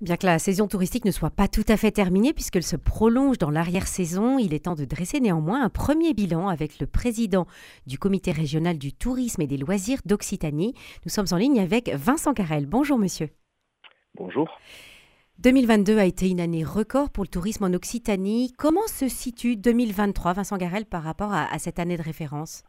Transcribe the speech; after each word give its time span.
Bien 0.00 0.16
que 0.16 0.26
la 0.26 0.38
saison 0.38 0.68
touristique 0.68 1.04
ne 1.04 1.10
soit 1.10 1.28
pas 1.28 1.48
tout 1.48 1.64
à 1.66 1.76
fait 1.76 1.90
terminée 1.90 2.32
puisqu'elle 2.32 2.62
se 2.62 2.76
prolonge 2.76 3.36
dans 3.36 3.50
l'arrière-saison, 3.50 4.38
il 4.38 4.54
est 4.54 4.66
temps 4.66 4.76
de 4.76 4.84
dresser 4.84 5.18
néanmoins 5.18 5.60
un 5.60 5.70
premier 5.70 6.14
bilan 6.14 6.46
avec 6.46 6.78
le 6.78 6.86
président 6.86 7.48
du 7.88 7.98
comité 7.98 8.30
régional 8.30 8.78
du 8.78 8.92
tourisme 8.92 9.42
et 9.42 9.48
des 9.48 9.56
loisirs 9.56 9.98
d'Occitanie. 10.04 10.74
Nous 11.04 11.10
sommes 11.10 11.26
en 11.32 11.36
ligne 11.36 11.58
avec 11.58 11.88
Vincent 11.88 12.32
Carrel. 12.32 12.66
Bonjour 12.66 12.96
monsieur. 12.96 13.30
Bonjour. 14.14 14.48
2022 15.40 15.98
a 15.98 16.04
été 16.04 16.30
une 16.30 16.38
année 16.38 16.62
record 16.62 17.10
pour 17.10 17.24
le 17.24 17.28
tourisme 17.28 17.64
en 17.64 17.74
Occitanie. 17.74 18.52
Comment 18.56 18.86
se 18.86 19.08
situe 19.08 19.56
2023, 19.56 20.34
Vincent 20.34 20.58
Carrel, 20.58 20.86
par 20.86 21.02
rapport 21.02 21.32
à, 21.32 21.58
cette 21.58 21.80
année 21.80 21.96
de 21.96 22.02
référence? 22.02 22.62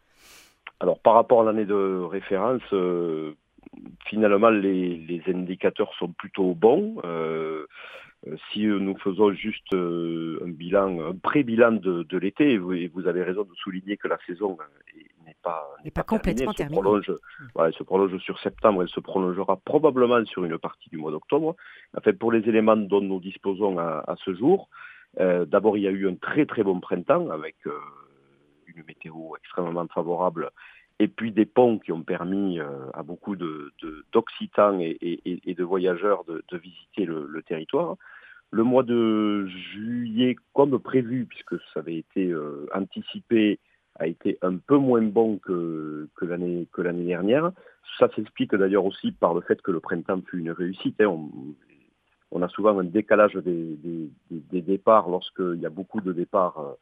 Alors 0.79 0.97
par 0.97 1.13
rapport 1.13 1.41
à 1.41 1.43
l'année 1.43 1.65
de 1.65 2.01
référence, 2.09 2.63
euh, 2.73 3.35
finalement, 4.05 4.49
les, 4.49 5.21
indicateurs 5.27 5.93
sont 5.97 6.11
plutôt 6.11 6.53
bons. 6.53 7.01
Euh, 7.05 7.65
euh, 8.27 8.35
si 8.51 8.65
nous 8.65 8.97
faisons 8.97 9.31
juste 9.31 9.73
euh, 9.73 10.41
un 10.43 10.49
bilan, 10.49 10.99
un 10.99 11.15
pré-bilan 11.15 11.73
de, 11.73 12.17
l'été, 12.17 12.53
et 12.53 12.57
vous, 12.57 13.07
avez 13.07 13.23
raison 13.23 13.43
de 13.43 13.53
souligner 13.55 13.97
que 13.97 14.07
la 14.07 14.17
saison 14.27 14.57
n'est 15.25 15.37
pas, 15.41 15.65
n'est 15.85 15.91
pas, 15.91 16.03
complètement 16.03 16.53
terminée. 16.53 16.81
Elle, 17.59 17.73
se 17.73 17.83
prolonge, 17.83 18.17
sur 18.17 18.39
septembre, 18.39 18.81
elle 18.81 18.89
se 18.89 18.99
prolongera 18.99 19.57
probablement 19.57 20.23
sur 20.25 20.43
une 20.43 20.57
partie 20.57 20.89
du 20.89 20.97
mois 20.97 21.11
d'octobre. 21.11 21.55
fait, 22.03 22.13
pour 22.13 22.31
les 22.31 22.47
éléments 22.49 22.75
dont 22.75 23.01
nous 23.01 23.19
disposons 23.19 23.77
à, 23.77 24.03
à 24.05 24.15
ce 24.25 24.33
jour, 24.33 24.69
d'abord 25.17 25.77
il 25.77 25.83
y 25.83 25.87
a 25.87 25.91
eu 25.91 26.07
un 26.07 26.15
très 26.15 26.45
très 26.45 26.63
bon 26.63 26.79
printemps 26.79 27.29
avec 27.29 27.55
une 28.67 28.83
météo 28.85 29.35
extrêmement 29.37 29.87
favorable 29.87 30.51
et 30.99 31.07
puis 31.07 31.31
des 31.31 31.45
ponts 31.45 31.79
qui 31.79 31.91
ont 31.91 32.03
permis 32.03 32.59
euh, 32.59 32.67
à 32.93 33.03
beaucoup 33.03 33.35
d'Occitans 33.35 34.79
et, 34.79 35.55
de 35.57 35.63
voyageurs 35.63 36.25
de, 36.25 36.57
visiter 36.57 37.05
le, 37.05 37.41
territoire. 37.47 37.95
Le 38.51 38.63
mois 38.63 38.83
de 38.83 39.47
juillet, 39.47 40.35
comme 40.53 40.77
prévu, 40.79 41.25
puisque 41.25 41.55
ça 41.73 41.79
avait 41.79 41.97
été 41.97 42.27
euh, 42.27 42.67
anticipé, 42.73 43.59
a 43.95 44.07
été 44.07 44.37
un 44.41 44.57
peu 44.57 44.77
moins 44.77 45.01
bon 45.01 45.37
que, 45.37 46.07
que 46.15 46.25
l'année 46.25 47.05
dernière. 47.05 47.51
Ça 47.97 48.09
s'explique 48.15 48.55
d'ailleurs 48.55 48.85
aussi 48.85 49.11
par 49.11 49.33
le 49.33 49.41
fait 49.41 49.61
que 49.61 49.71
le 49.71 49.79
printemps 49.79 50.21
fut 50.29 50.39
une 50.39 50.51
réussite. 50.51 50.99
Hein. 51.01 51.29
On, 52.31 52.41
a 52.41 52.47
souvent 52.49 52.77
un 52.77 52.83
décalage 52.83 53.33
des, 53.35 53.77
des, 54.29 54.61
départs 54.61 55.09
lorsqu'il 55.09 55.59
y 55.59 55.65
a 55.65 55.69
beaucoup 55.69 56.01
de 56.01 56.13
départs 56.13 56.75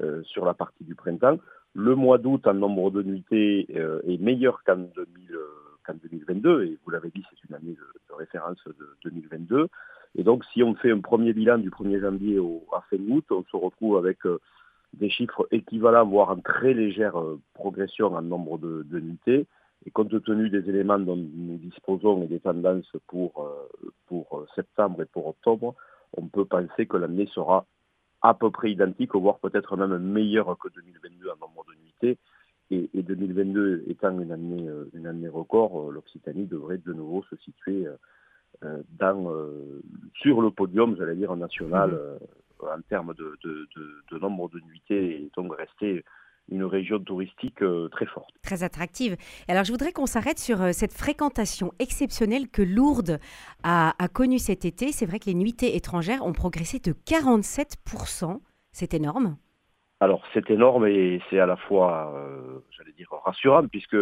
euh, 0.00 0.22
sur 0.24 0.44
la 0.44 0.54
partie 0.54 0.84
du 0.84 0.94
printemps. 0.94 1.38
Le 1.74 1.96
mois 1.96 2.18
d'août, 2.18 2.46
en 2.46 2.54
nombre 2.54 2.92
de 2.92 3.02
nuitées, 3.02 3.66
euh, 3.74 4.00
est 4.06 4.18
meilleur 4.18 4.62
qu'en 4.62 4.76
2022, 4.76 6.48
euh, 6.48 6.66
et 6.66 6.78
vous 6.84 6.90
l'avez 6.90 7.10
dit, 7.10 7.24
c'est 7.28 7.48
une 7.48 7.56
année 7.56 7.74
de, 7.74 8.14
référence 8.14 8.62
de 8.66 8.96
2022. 9.10 9.66
Et 10.14 10.22
donc, 10.22 10.44
si 10.52 10.62
on 10.62 10.76
fait 10.76 10.92
un 10.92 11.00
premier 11.00 11.32
bilan 11.32 11.58
du 11.58 11.70
1er 11.70 12.00
janvier 12.00 12.38
au, 12.38 12.64
à 12.72 12.82
fin 12.88 13.02
août, 13.08 13.24
on 13.30 13.42
se 13.42 13.56
retrouve 13.56 13.96
avec 13.96 14.24
euh, 14.24 14.38
des 14.92 15.10
chiffres 15.10 15.48
équivalents, 15.50 16.06
voire 16.06 16.30
en 16.30 16.38
très 16.38 16.74
légère 16.74 17.20
progression 17.54 18.14
en 18.14 18.22
nombre 18.22 18.56
de, 18.58 18.86
de, 18.88 19.00
nuitées. 19.00 19.46
Et 19.84 19.90
compte 19.90 20.22
tenu 20.22 20.50
des 20.50 20.68
éléments 20.70 21.00
dont 21.00 21.16
nous 21.16 21.58
disposons 21.58 22.22
et 22.22 22.28
des 22.28 22.38
tendances 22.38 22.90
pour, 23.08 23.50
pour 24.06 24.46
septembre 24.54 25.02
et 25.02 25.06
pour 25.06 25.26
octobre, 25.26 25.74
on 26.16 26.28
peut 26.28 26.44
penser 26.44 26.86
que 26.86 26.96
l'année 26.96 27.26
sera 27.34 27.66
à 28.24 28.32
peu 28.32 28.50
près 28.50 28.72
identique, 28.72 29.14
voire 29.14 29.38
peut-être 29.38 29.76
même 29.76 29.98
meilleur 29.98 30.56
que 30.58 30.68
2022 30.68 31.28
en 31.28 31.46
nombre 31.46 31.64
de 31.68 31.74
nuitées. 31.84 32.18
Et, 32.70 33.02
2022 33.02 33.84
étant 33.86 34.18
une 34.18 34.32
année, 34.32 34.66
euh, 34.66 34.88
une 34.94 35.06
année 35.06 35.28
record, 35.28 35.78
euh, 35.78 35.92
l'Occitanie 35.92 36.46
devrait 36.46 36.78
de 36.78 36.94
nouveau 36.94 37.22
se 37.24 37.36
situer 37.36 37.86
euh, 38.64 38.82
dans, 38.98 39.30
sur 40.14 40.40
le 40.40 40.50
podium, 40.50 40.96
j'allais 40.96 41.16
dire, 41.16 41.36
national 41.36 41.90
mmh. 41.90 42.64
en 42.64 42.80
termes 42.88 43.12
de, 43.12 43.36
de, 43.44 44.18
nombre 44.18 44.48
de 44.48 44.60
nuitées 44.60 45.16
et 45.16 45.30
donc 45.36 45.54
rester 45.54 46.02
une 46.50 46.64
région 46.64 46.98
touristique 46.98 47.62
euh, 47.62 47.88
très 47.88 48.06
forte. 48.06 48.30
Très 48.42 48.62
attractive. 48.62 49.16
Alors 49.48 49.64
je 49.64 49.72
voudrais 49.72 49.92
qu'on 49.92 50.06
s'arrête 50.06 50.38
sur 50.38 50.60
euh, 50.60 50.72
cette 50.72 50.92
fréquentation 50.92 51.72
exceptionnelle 51.78 52.48
que 52.48 52.62
Lourdes 52.62 53.18
a, 53.62 53.92
connue 54.12 54.38
cet 54.38 54.64
été. 54.64 54.92
C'est 54.92 55.06
vrai 55.06 55.18
que 55.18 55.26
les 55.26 55.34
nuitées 55.34 55.76
étrangères 55.76 56.24
ont 56.24 56.32
progressé 56.32 56.78
de 56.78 56.92
47%. 56.92 58.40
C'est 58.72 58.94
énorme. 58.94 59.36
Alors 60.00 60.22
c'est 60.34 60.50
énorme 60.50 60.86
et 60.86 61.20
c'est 61.30 61.38
à 61.38 61.46
la 61.46 61.56
fois, 61.56 62.12
euh, 62.14 62.58
j'allais 62.76 62.92
dire, 62.92 63.08
rassurant 63.24 63.66
puisque 63.66 63.96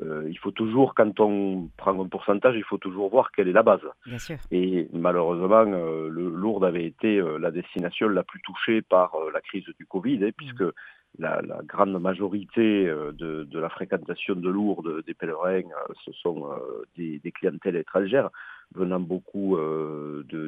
il 0.00 0.38
faut 0.38 0.50
toujours, 0.50 0.94
quand 0.94 1.18
on 1.20 1.68
prend 1.76 2.00
un 2.00 2.08
pourcentage, 2.08 2.54
il 2.56 2.64
faut 2.64 2.78
toujours 2.78 3.10
voir 3.10 3.32
quelle 3.32 3.48
est 3.48 3.52
la 3.52 3.62
base. 3.62 3.80
Bien 4.06 4.18
sûr. 4.18 4.36
Et 4.50 4.88
malheureusement, 4.92 5.64
le 5.64 6.28
Lourdes 6.28 6.64
avait 6.64 6.84
été 6.84 7.20
la 7.40 7.50
destination 7.50 8.08
la 8.08 8.22
plus 8.22 8.40
touchée 8.42 8.82
par 8.82 9.12
la 9.32 9.40
crise 9.40 9.64
du 9.78 9.86
Covid, 9.86 10.24
hein, 10.24 10.30
puisque 10.36 10.62
mmh 10.62 10.72
la, 11.18 11.40
grande 11.64 12.00
majorité 12.00 12.86
euh, 12.86 13.12
de, 13.12 13.58
la 13.58 13.68
fréquentation 13.68 14.34
de 14.34 14.48
Lourdes 14.48 15.04
des 15.06 15.14
pèlerins, 15.14 15.62
euh, 15.62 15.92
ce 16.04 16.12
sont 16.12 16.50
euh, 16.50 16.84
des, 16.96 17.32
clientèles 17.32 17.76
étrangères 17.76 18.30
venant 18.74 19.00
beaucoup 19.00 19.56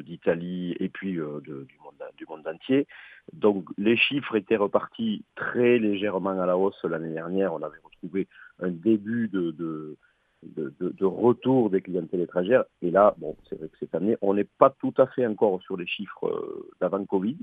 d'Italie 0.05 0.75
et 0.79 0.89
puis 0.89 1.13
du, 1.13 1.21
monde, 1.21 2.03
du 2.17 2.25
monde 2.27 2.47
entier. 2.47 2.87
Donc 3.33 3.65
les 3.77 3.97
chiffres 3.97 4.35
étaient 4.35 4.57
repartis 4.57 5.23
très 5.35 5.79
légèrement 5.79 6.39
à 6.39 6.45
la 6.45 6.57
hausse 6.57 6.83
l'année 6.83 7.13
dernière. 7.13 7.53
On 7.53 7.61
avait 7.61 7.79
retrouvé 7.83 8.27
un 8.59 8.69
début 8.69 9.27
de, 9.27 9.51
de, 9.51 9.97
de, 10.43 11.05
retour 11.05 11.69
des 11.69 11.81
clientèles 11.81 12.21
étrangères. 12.21 12.65
Et 12.81 12.91
là, 12.91 13.15
bon, 13.17 13.35
c'est 13.49 13.57
vrai 13.57 13.67
que 13.69 13.77
cette 13.79 13.95
année, 13.95 14.17
on 14.21 14.33
n'est 14.33 14.47
pas 14.59 14.69
tout 14.69 14.93
à 14.97 15.07
fait 15.07 15.25
encore 15.25 15.61
sur 15.63 15.77
les 15.77 15.87
chiffres 15.87 16.63
d'avant 16.79 17.03
Covid 17.05 17.37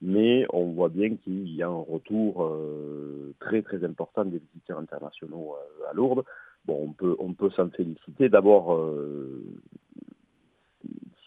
mais 0.00 0.46
on 0.52 0.72
voit 0.72 0.90
bien 0.90 1.16
qu'il 1.16 1.48
y 1.48 1.62
a 1.62 1.68
un 1.68 1.84
retour 1.88 2.44
euh, 2.44 3.34
très 3.40 3.62
très 3.62 3.82
important 3.84 4.24
des 4.24 4.38
visiteurs 4.38 4.78
internationaux 4.78 5.54
euh, 5.54 5.90
à 5.90 5.94
Lourdes. 5.94 6.24
Bon, 6.66 6.78
on 6.88 6.92
peut, 6.92 7.16
on 7.18 7.32
peut 7.32 7.50
s'en 7.50 7.70
féliciter. 7.70 8.28
D'abord, 8.28 8.74
euh, 8.74 9.42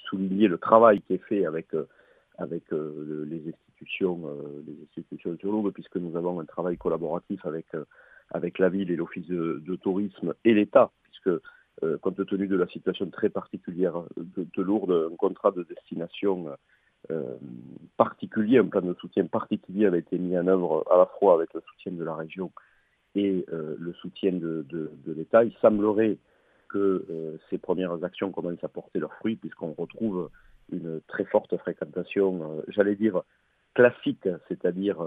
souligner 0.09 0.47
le 0.47 0.57
travail 0.57 1.01
qui 1.01 1.13
est 1.13 1.23
fait 1.29 1.45
avec, 1.45 1.67
avec 2.37 2.63
les, 2.71 3.49
institutions, 3.49 4.21
les 4.65 4.75
institutions 4.83 5.37
sur 5.37 5.51
Lourdes, 5.51 5.73
puisque 5.73 5.97
nous 5.97 6.15
avons 6.15 6.39
un 6.39 6.45
travail 6.45 6.77
collaboratif 6.77 7.45
avec, 7.45 7.67
avec 8.31 8.59
la 8.59 8.69
ville 8.69 8.91
et 8.91 8.95
l'Office 8.95 9.27
de, 9.27 9.75
tourisme 9.75 10.33
et 10.45 10.53
l'État, 10.53 10.91
puisque 11.03 11.41
compte 12.01 12.25
tenu 12.25 12.47
de 12.47 12.55
la 12.55 12.67
situation 12.67 13.09
très 13.09 13.29
particulière 13.29 14.01
de, 14.17 14.47
de 14.55 14.61
Lourdes, 14.61 15.09
un 15.11 15.15
contrat 15.15 15.51
de 15.51 15.63
destination 15.63 16.55
euh, 17.11 17.37
particulier, 17.95 18.57
un 18.57 18.65
plan 18.65 18.81
de 18.81 18.93
soutien 18.95 19.25
particulier 19.25 19.85
avait 19.85 19.99
été 19.99 20.17
mis 20.17 20.37
en 20.37 20.45
œuvre 20.47 20.85
à 20.91 20.97
la 20.97 21.05
fois 21.05 21.35
avec 21.35 21.53
le 21.53 21.61
soutien 21.61 21.93
de 21.93 22.03
la 22.03 22.15
région 22.15 22.51
et 23.15 23.45
euh, 23.53 23.75
le 23.79 23.93
soutien 23.93 24.33
de, 24.33 24.65
l'État. 25.05 25.43
Il 25.43 25.53
semblerait 25.61 26.17
que 26.69 27.05
euh, 27.09 27.37
ces 27.49 27.57
premières 27.57 28.03
actions 28.03 28.31
commencent 28.31 28.63
à 28.63 28.67
porter 28.67 28.99
leurs 28.99 29.13
fruits 29.15 29.35
puisqu'on 29.35 29.73
retrouve 29.73 30.29
une 30.71 31.01
très 31.07 31.25
forte 31.25 31.55
fréquentation, 31.57 32.61
j'allais 32.67 32.95
dire 32.95 33.21
classique, 33.73 34.27
c'est-à-dire 34.49 34.97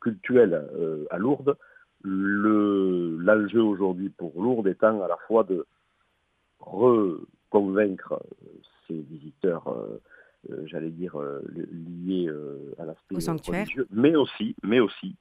culturelle 0.00 0.68
à 1.10 1.18
Lourdes. 1.18 1.56
L'enjeu 2.04 3.60
aujourd'hui 3.60 4.08
pour 4.10 4.40
Lourdes 4.40 4.68
étant 4.68 5.02
à 5.02 5.08
la 5.08 5.16
fois 5.26 5.42
de 5.42 5.66
reconvaincre 6.60 8.22
ces 8.86 9.00
visiteurs 9.00 9.64
euh, 10.50 10.66
j'allais 10.66 10.90
dire, 10.90 11.16
euh, 11.20 11.42
lié 11.52 12.28
euh, 12.28 12.74
à 12.78 12.84
l'aspect 12.84 13.16
religieux, 13.16 13.86
mais 13.90 14.14
aussi, 14.14 14.54
mais 14.62 14.80
aussi 14.80 15.16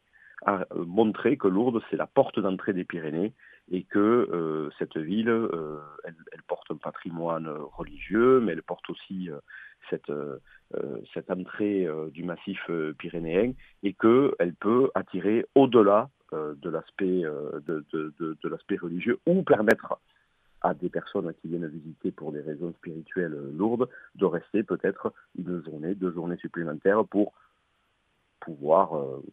à 0.46 0.68
montrer 0.76 1.38
que 1.38 1.48
Lourdes, 1.48 1.82
c'est 1.90 1.98
la 1.98 2.06
porte 2.06 2.40
d'entrée 2.40 2.74
des 2.74 2.84
Pyrénées 2.84 3.34
et 3.72 3.84
que 3.84 4.70
cette 4.80 4.98
ville, 4.98 5.50
elle, 6.04 6.44
porte 6.48 6.72
un 6.72 6.78
patrimoine 6.78 7.48
religieux, 7.50 8.40
mais 8.40 8.54
elle 8.54 8.64
porte 8.64 8.90
aussi 8.90 9.30
cette, 9.90 10.12
cette 11.14 11.30
entrée 11.30 11.88
du 12.14 12.24
massif 12.24 12.60
pyrénéen 12.98 13.52
et 13.84 13.94
qu'elle 13.94 14.54
peut 14.60 14.90
attirer 14.96 15.46
au-delà 15.56 16.10
de 16.32 16.70
l'aspect 16.70 17.24
de, 17.24 17.86
de, 17.92 18.14
de 18.20 18.50
l'aspect 18.50 18.78
religieux 18.78 19.20
ou 19.26 19.44
permettre 19.44 19.98
à 20.62 20.74
des 20.74 20.90
personnes 20.90 21.34
qui 21.42 21.48
viennent 21.48 21.68
visiter 21.68 22.12
pour 22.12 22.32
des 22.32 22.42
raisons 22.42 22.74
spirituelles 22.74 23.38
lourdes 23.56 23.88
de 24.16 24.26
rester 24.26 24.64
peut-être 24.64 25.14
une 25.38 25.64
journée, 25.64 25.96
deux 25.96 26.12
journées 26.12 26.38
supplémentaires 26.38 27.06
pour 27.06 27.34
pouvoir 28.40 28.98
euh, 28.98 29.24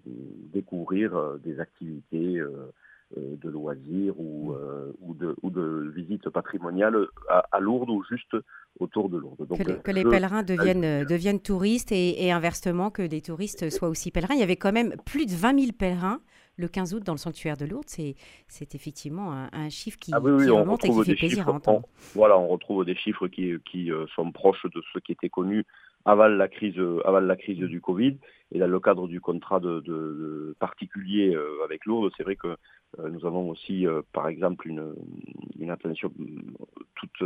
découvrir 0.53 1.15
euh, 1.15 1.39
des 1.39 1.61
activités 1.61 2.39
euh, 2.39 2.73
de 3.17 3.49
loisirs 3.49 4.19
ou, 4.19 4.55
ou, 5.01 5.15
de, 5.15 5.35
ou 5.43 5.51
de 5.51 5.93
visites 5.95 6.29
patrimoniales 6.31 7.07
à, 7.29 7.61
Lourdes 7.61 7.91
ou 7.91 8.03
juste 8.05 8.37
autour 8.81 9.09
de 9.09 9.19
Lourdes. 9.19 9.47
que, 9.83 9.91
les, 9.91 10.05
pèlerins 10.05 10.43
deviennent, 10.43 11.05
deviennent 11.05 11.41
touristes 11.41 11.93
et, 11.93 12.25
et, 12.25 12.33
inversement 12.33 12.91
que 12.91 13.03
des 13.03 13.21
touristes 13.21 13.71
soient 13.71 13.89
aussi 13.89 14.11
pèlerins. 14.11 14.35
Il 14.35 14.41
y 14.41 14.45
avait 14.45 14.57
quand 14.57 14.73
même 14.73 14.95
plus 15.05 15.27
de 15.27 15.33
20 15.33 15.61
000 15.61 15.73
pèlerins 15.79 16.21
le 16.57 16.69
15 16.69 16.95
août 16.95 17.03
dans 17.05 17.13
le 17.13 17.19
sanctuaire 17.19 17.57
de 17.57 17.65
Lourdes, 17.65 17.89
c'est 17.89 18.75
effectivement 18.75 19.33
un, 19.53 19.69
chiffre 19.71 19.99
qui, 19.99 20.13
ah 20.15 20.19
remonte 20.19 20.85
et 20.85 20.89
qui 20.89 21.05
fait 21.05 21.15
plaisir 21.15 21.49
à 21.49 21.53
entendre. 21.53 21.89
voilà, 22.15 22.39
on 22.39 22.49
retrouve 22.49 22.85
des 22.85 22.95
chiffres 22.95 23.29
qui, 23.29 23.55
qui 23.71 23.91
sont 24.15 24.31
proches 24.31 24.65
de 24.67 24.83
ceux 24.93 25.01
qui 25.01 25.13
étaient 25.13 25.29
connus 25.29 25.65
avant 26.05 26.29
la 26.29 26.49
crise, 26.49 26.79
avant 27.05 27.21
la 27.21 27.37
crise 27.37 27.59
du 27.59 27.81
Covid. 27.81 28.17
Et 28.53 28.59
dans 28.59 28.69
le 28.69 28.81
cadre 28.81 29.09
du 29.09 29.21
contrat 29.21 29.61
de, 29.61 30.55
particulier 30.61 31.35
euh, 31.35 31.65
avec 31.65 31.87
Lourdes, 31.87 32.13
c'est 32.17 32.23
vrai 32.23 32.37
que 32.37 32.57
euh, 32.99 33.09
nous 33.11 33.27
avons 33.27 33.49
aussi, 33.51 33.87
euh, 33.87 34.03
par 34.13 34.29
exemple, 34.29 34.69
une, 34.69 34.95
une 35.59 35.71
attention 35.71 36.13
toute 36.95 37.25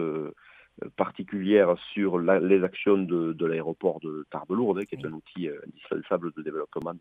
particulière 0.97 1.75
sur 1.93 2.19
les 2.19 2.63
actions 2.63 2.99
de, 2.99 3.45
l'aéroport 3.45 3.99
de 4.01 4.25
Tarbes-Lourdes, 4.31 4.85
qui 4.87 4.95
est 4.95 5.05
un 5.05 5.13
outil 5.13 5.49
indispensable 5.49 6.33
de 6.37 6.43
développement 6.43 6.95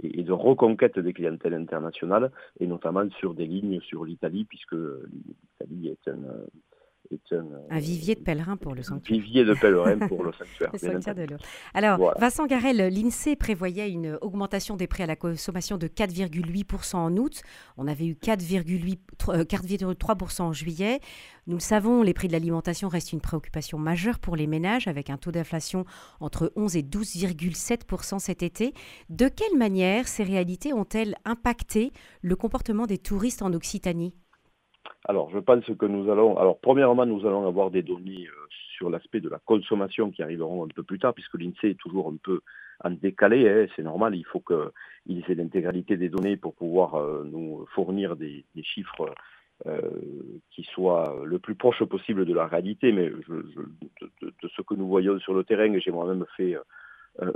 et, 0.00 0.22
de 0.22 0.32
reconquête 0.32 0.96
des 0.98 1.12
clientèles 1.12 1.54
internationales, 1.54 2.30
et 2.60 2.68
notamment 2.68 3.10
sur 3.18 3.34
des 3.34 3.46
lignes 3.46 3.80
sur 3.80 4.04
l'Italie, 4.04 4.44
puisque 4.44 4.76
l'Italie 4.76 5.88
est 5.88 6.08
un 6.08 6.20
un, 7.70 7.78
vivier 7.78 8.14
de 8.14 8.20
pèlerins 8.20 8.56
pour 8.56 8.74
le 8.74 8.82
sanctuaire. 8.82 9.20
Vivier 9.20 9.44
de 9.44 9.54
pèlerins 9.54 9.98
pour 10.06 10.22
le 10.22 10.32
sanctuaire. 10.38 10.70
de 10.72 11.36
Alors, 11.74 12.14
Vincent 12.18 12.46
Garel, 12.46 12.76
l'INSEE 12.76 13.36
prévoyait 13.36 13.90
une 13.90 14.18
augmentation 14.20 14.76
des 14.76 14.86
prix 14.86 15.02
à 15.02 15.06
la 15.06 15.16
consommation 15.16 15.76
de 15.76 15.88
4,8% 15.88 16.96
en 16.96 17.16
août. 17.16 17.42
On 17.76 17.88
avait 17.88 18.06
eu 18.06 18.14
4,3% 18.14 20.42
en 20.42 20.52
juillet. 20.52 21.00
Nous 21.46 21.56
le 21.56 21.60
savons, 21.60 22.02
les 22.02 22.14
prix 22.14 22.28
de 22.28 22.32
l'alimentation 22.32 22.88
restent 22.88 23.12
une 23.12 23.20
préoccupation 23.20 23.78
majeure 23.78 24.18
pour 24.18 24.36
les 24.36 24.46
ménages, 24.46 24.86
avec 24.86 25.10
un 25.10 25.16
taux 25.16 25.32
d'inflation 25.32 25.84
entre 26.20 26.52
11 26.54 26.76
et 26.76 26.82
12,7% 26.82 28.18
cet 28.18 28.42
été. 28.42 28.74
De 29.08 29.28
quelle 29.28 29.56
manière 29.56 30.06
ces 30.06 30.22
réalités 30.22 30.72
ont-elles 30.72 31.16
impacté 31.24 31.92
le 32.22 32.36
comportement 32.36 32.86
des 32.86 32.98
touristes 32.98 33.42
en 33.42 33.52
Occitanie? 33.52 34.14
Alors, 35.04 35.30
je 35.30 35.38
pense 35.38 35.64
que 35.64 35.86
nous 35.86 36.10
allons. 36.10 36.36
Alors, 36.36 36.58
premièrement, 36.60 37.06
nous 37.06 37.26
allons 37.26 37.46
avoir 37.46 37.70
des 37.70 37.82
données 37.82 38.26
euh, 38.26 38.46
sur 38.76 38.90
l'aspect 38.90 39.20
de 39.20 39.28
la 39.28 39.38
consommation 39.38 40.10
qui 40.10 40.22
arriveront 40.22 40.64
un 40.64 40.68
peu 40.68 40.82
plus 40.82 40.98
tard, 40.98 41.14
puisque 41.14 41.34
l'INSEE 41.34 41.70
est 41.70 41.78
toujours 41.78 42.08
un 42.08 42.16
peu 42.22 42.40
en 42.84 42.90
décalé. 42.90 43.48
Hein, 43.48 43.66
c'est 43.76 43.82
normal, 43.82 44.14
il 44.14 44.24
faut 44.24 44.40
qu'il 44.40 45.24
ait 45.28 45.34
l'intégralité 45.34 45.96
des 45.96 46.08
données 46.08 46.36
pour 46.36 46.54
pouvoir 46.54 46.94
euh, 46.94 47.24
nous 47.24 47.66
fournir 47.74 48.16
des, 48.16 48.44
chiffres 48.62 49.10
euh, 49.66 49.80
qui 50.50 50.64
soient 50.64 51.22
le 51.24 51.38
plus 51.38 51.54
proche 51.54 51.82
possible 51.84 52.24
de 52.24 52.34
la 52.34 52.46
réalité. 52.46 52.92
Mais 52.92 53.10
de, 53.10 54.48
ce 54.48 54.62
que 54.62 54.74
nous 54.74 54.88
voyons 54.88 55.18
sur 55.18 55.34
le 55.34 55.44
terrain, 55.44 55.78
j'ai 55.78 55.90
moi-même 55.90 56.24
fait 56.36 56.56
euh, 56.56 56.62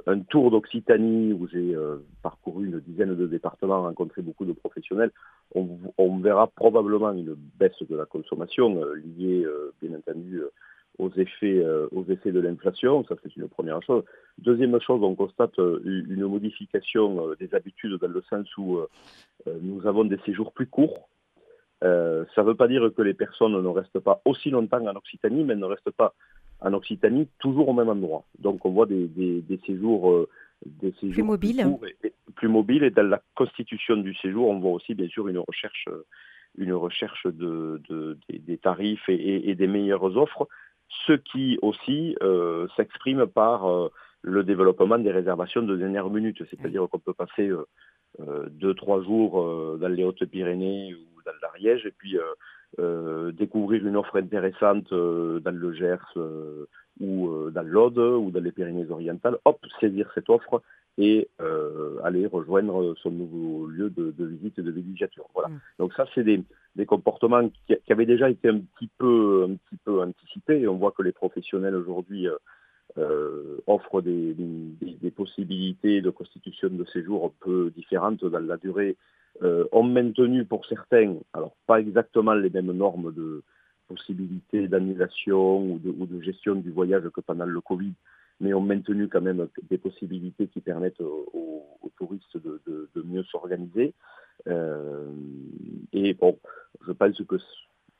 un 0.06 0.21
tour 0.21 0.50
d'Occitanie 0.50 1.32
où 1.32 1.47
j'ai 1.49 1.75
euh, 1.75 1.97
parcouru 2.23 2.67
une 2.67 2.81
dizaine 2.81 3.15
de 3.15 3.26
départements, 3.26 3.82
rencontré 3.82 4.23
beaucoup 4.23 4.44
de 4.44 4.53
professionnels, 4.53 5.11
on, 5.55 6.19
verra 6.19 6.47
probablement 6.47 7.12
une 7.12 7.35
baisse 7.35 7.82
de 7.88 7.97
la 7.97 8.06
consommation 8.06 8.82
euh, 8.82 8.94
liée, 8.94 9.47
bien 9.82 9.97
entendu, 9.97 10.41
aux 10.99 11.11
effets, 11.17 11.62
aux 11.91 12.05
effets 12.09 12.31
de 12.31 12.41
l'inflation. 12.41 13.05
Ça, 13.05 13.17
c'est 13.23 13.35
une 13.37 13.49
première 13.49 13.82
chose. 13.82 14.05
Deuxième 14.38 14.81
chose, 14.81 15.03
on 15.03 15.17
constate 15.17 15.59
une 15.59 16.25
modification 16.27 17.35
des 17.41 17.53
habitudes 17.53 17.99
dans 18.00 18.09
le 18.09 18.23
sens 18.31 18.47
où 18.56 18.79
nous 19.61 19.87
avons 19.88 20.05
des 20.05 20.19
séjours 20.25 20.53
plus 20.53 20.69
courts. 20.69 21.09
ça 21.82 21.88
ne 21.88 22.43
veut 22.43 22.55
pas 22.55 22.69
dire 22.69 22.91
que 22.97 23.03
les 23.03 23.15
personnes 23.15 23.61
ne 23.61 23.69
restent 23.69 23.99
pas 23.99 24.23
aussi 24.25 24.50
longtemps 24.50 24.87
en 24.87 24.94
Occitanie, 24.94 25.43
mais 25.43 25.56
ne 25.56 25.67
restent 25.67 25.91
pas 25.91 26.15
en 26.65 26.73
Occitanie, 26.73 27.29
toujours 27.39 27.69
au 27.69 27.73
même 27.73 27.89
endroit. 27.89 28.25
Donc 28.39 28.65
on 28.65 28.71
voit 28.71 28.87
des, 28.87 29.09
séjours, 29.67 30.27
des 30.65 30.93
séjours 30.93 31.13
plus 31.13 31.23
mobiles. 31.23 31.79
Plus, 32.35 32.49
mobiles 32.49 32.85
et 32.85 32.91
dans 32.91 33.07
la 33.07 33.21
constitution 33.35 33.97
du 33.97 34.15
séjour, 34.17 34.49
on 34.49 34.59
voit 34.59 34.73
aussi 34.73 34.95
bien 34.95 35.09
sûr 35.09 35.29
une 35.29 35.39
recherche, 35.39 35.89
une 36.57 36.73
recherche 36.73 37.27
de, 37.27 37.81
des, 38.29 38.59
tarifs 38.59 39.09
et, 39.09 39.55
des 39.55 39.67
meilleures 39.67 40.17
offres, 40.17 40.49
ce 41.07 41.13
qui 41.13 41.59
aussi 41.63 42.17
euh, 42.23 42.67
s'exprime 42.77 43.27
par 43.27 43.67
euh, 43.67 43.91
le 44.23 44.43
développement 44.43 44.99
des 44.99 45.11
réservations 45.11 45.63
de 45.63 45.77
dernière 45.77 46.09
minute, 46.09 46.43
c'est-à-dire 46.51 46.89
qu'on 46.89 46.99
peut 46.99 47.15
passer 47.15 47.51
euh, 48.21 48.49
deux, 48.49 48.75
trois 48.75 49.03
jours 49.03 49.79
dans 49.79 49.89
les 49.89 50.05
Hautes-Pyrénées 50.05 50.95
ou 50.95 51.23
dans 51.25 51.33
l'Ariège 51.43 51.85
et 51.87 51.91
puis 51.91 52.17
euh, 52.17 52.23
découvrir 53.32 53.87
une 53.87 53.97
offre 53.97 54.17
intéressante 54.17 54.93
euh, 54.93 55.41
dans 55.41 55.55
le 55.55 55.73
Gers 55.73 56.12
euh, 56.17 56.67
ou 57.00 57.50
dans 57.50 57.67
l'Aude 57.67 57.99
ou 57.99 58.31
dans 58.31 58.41
les 58.41 58.53
Pyrénées-Orientales, 58.53 59.38
hop, 59.44 59.59
saisir 59.81 60.11
cette 60.15 60.31
offre 60.31 60.62
et 60.97 61.29
aller 62.05 62.25
rejoindre 62.26 62.94
son 63.03 63.11
nouveau 63.11 63.67
lieu 63.67 63.91
de, 63.91 64.15
visite 64.25 64.61
et 64.61 64.62
de 64.62 64.71
villégiature. 64.71 65.26
Voilà. 65.35 65.49
Mm. 65.49 65.61
Donc 65.81 65.93
ça, 65.94 66.06
c'est 66.15 66.23
des, 66.23 66.44
comportements 66.87 67.49
qui, 67.67 67.93
avaient 67.93 68.06
déjà 68.06 68.31
été 68.31 68.49
un 68.49 68.61
petit 68.61 68.88
peu, 68.97 69.44
un 69.50 69.56
petit 69.56 69.77
peu 69.85 70.00
anticipés. 70.00 70.61
Et 70.61 70.69
on 70.69 70.77
voit 70.77 70.93
que 70.93 71.03
les 71.03 71.11
professionnels 71.11 71.75
aujourd'hui 71.75 72.29
offrent 73.67 74.03
des, 74.03 74.35
des, 74.35 75.11
possibilités 75.11 76.00
de 76.00 76.11
constitution 76.11 76.69
de 76.69 76.85
séjour 76.85 77.25
un 77.27 77.32
peu 77.44 77.73
différentes 77.75 78.25
dans 78.25 78.38
la 78.38 78.56
durée 78.56 78.97
euh, 78.97 78.97
ont 79.41 79.83
maintenu 79.83 80.45
pour 80.45 80.65
certains, 80.67 81.17
alors 81.33 81.55
pas 81.67 81.81
exactement 81.81 82.35
les 82.35 82.51
mêmes 82.51 82.73
normes 82.73 83.13
de 83.13 83.43
possibilité 83.89 84.69
d'annulation 84.69 85.73
ou 85.73 85.79
de, 85.79 86.21
gestion 86.21 86.55
du 86.55 86.71
voyage 86.71 87.09
que 87.11 87.21
pendant 87.21 87.45
le 87.45 87.61
Covid, 87.61 87.93
mais 88.41 88.55
ont 88.55 88.61
maintenu 88.61 89.09
quand 89.09 89.21
même 89.21 89.47
des 89.71 89.79
possibilités 89.79 90.49
qui 90.49 90.61
permettent 90.61 91.01
aux, 91.01 91.91
touristes 91.97 92.37
de, 92.37 93.03
mieux 93.05 93.23
s'organiser. 93.25 93.95
Euh, 94.49 95.13
et 95.93 96.15
bon, 96.15 96.39
je 96.87 96.93
pense 96.93 97.23
que 97.23 97.37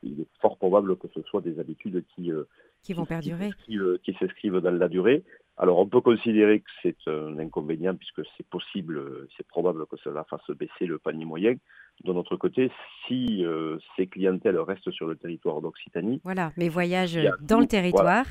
il 0.03 0.21
est 0.21 0.27
fort 0.39 0.57
probable 0.57 0.97
que 0.97 1.07
ce 1.13 1.21
soit 1.23 1.41
des 1.41 1.59
habitudes 1.59 2.03
qui, 2.13 2.31
euh, 2.31 2.43
qui 2.83 2.93
vont 2.93 3.05
perdurer, 3.05 3.51
qui 3.65 4.13
s'inscrivent 4.19 4.59
dans 4.59 4.71
la 4.71 4.87
durée. 4.87 5.23
Alors 5.57 5.79
on 5.79 5.87
peut 5.87 6.01
considérer 6.01 6.59
que 6.59 6.69
c'est 6.81 6.97
un 7.07 7.39
inconvénient 7.39 7.95
puisque 7.95 8.21
c'est 8.35 8.47
possible, 8.47 9.27
c'est 9.37 9.47
probable 9.47 9.85
que 9.87 9.95
cela 10.03 10.25
fasse 10.25 10.49
baisser 10.49 10.85
le 10.85 10.99
panier 10.99 11.25
moyen. 11.25 11.55
De 12.03 12.11
notre 12.11 12.35
côté, 12.35 12.71
si 13.07 13.45
euh, 13.45 13.77
ces 13.95 14.07
clientèles 14.07 14.59
restent 14.59 14.91
sur 14.91 15.07
le 15.07 15.15
territoire 15.15 15.61
d'Occitanie. 15.61 16.19
Voilà, 16.25 16.51
mais 16.57 16.67
voyagent 16.67 17.19
dans 17.39 17.61
le 17.61 17.67
territoire. 17.67 18.25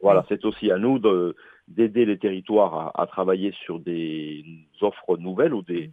Voilà, 0.00 0.24
c'est 0.30 0.46
aussi 0.46 0.70
à 0.70 0.78
nous 0.78 0.98
d'aider 1.68 2.06
les 2.06 2.18
territoires 2.18 2.98
à, 2.98 3.06
travailler 3.06 3.52
sur 3.64 3.78
des 3.78 4.42
offres 4.80 5.18
nouvelles 5.18 5.52
ou 5.52 5.60
des, 5.60 5.92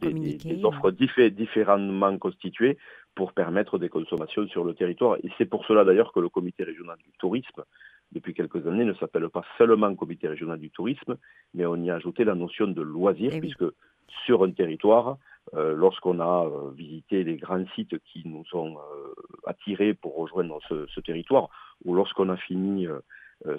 des, 0.00 0.64
offres 0.64 0.92
différemment 0.92 2.16
constituées 2.18 2.78
pour 3.16 3.32
permettre 3.32 3.78
des 3.78 3.88
consommations 3.88 4.46
sur 4.46 4.62
le 4.62 4.74
territoire. 4.74 5.16
Et 5.24 5.30
c'est 5.36 5.46
pour 5.46 5.64
cela 5.66 5.84
d'ailleurs 5.84 6.12
que 6.12 6.20
le 6.20 6.28
comité 6.28 6.62
régional 6.62 6.96
du 6.98 7.10
tourisme 7.18 7.64
depuis 8.12 8.34
quelques 8.34 8.66
années, 8.66 8.84
ne 8.84 8.94
s'appelle 8.94 9.28
pas 9.28 9.44
seulement 9.58 9.94
Comité 9.94 10.28
régional 10.28 10.58
du 10.58 10.70
tourisme, 10.70 11.16
mais 11.54 11.66
on 11.66 11.76
y 11.76 11.90
a 11.90 11.96
ajouté 11.96 12.24
la 12.24 12.34
notion 12.34 12.66
de 12.66 12.82
loisir, 12.82 13.30
eh 13.34 13.40
puisque 13.40 13.64
sur 14.24 14.42
un 14.42 14.50
territoire, 14.50 15.18
euh, 15.54 15.74
lorsqu'on 15.74 16.20
a 16.20 16.46
euh, 16.46 16.70
visité 16.70 17.24
les 17.24 17.36
grands 17.36 17.64
sites 17.74 17.98
qui 18.04 18.22
nous 18.26 18.44
ont 18.52 18.76
euh, 18.76 19.14
attirés 19.46 19.94
pour 19.94 20.16
rejoindre 20.16 20.58
ce, 20.68 21.00
territoire, 21.00 21.48
ou 21.84 21.94
lorsqu'on 21.94 22.28
a 22.28 22.36
fini 22.36 22.86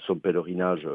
son 0.06 0.16
pèlerinage 0.16 0.88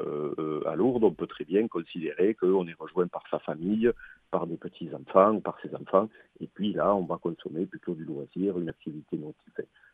à 0.65 0.77
Lourdes, 0.77 1.03
on 1.03 1.11
peut 1.11 1.27
très 1.27 1.45
bien 1.45 1.67
considérer 1.67 2.35
qu'on 2.35 2.69
est 2.69 2.79
rejoint 2.79 3.09
par 3.09 3.25
sa 3.29 3.41
famille, 3.41 3.91
par 4.31 4.47
des 4.47 4.57
petits-enfants, 4.57 5.41
par 5.41 5.59
ses 5.61 5.75
enfants, 5.75 6.09
et 6.41 6.47
puis 6.47 6.73
là, 6.73 6.95
on 6.95 7.03
va 7.03 7.17
consommer 7.17 7.67
plutôt 7.67 7.95
du 7.95 8.05
loisir, 8.05 8.59
une 8.59 8.69
activité 8.69 9.19